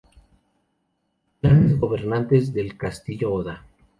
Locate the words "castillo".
2.75-3.31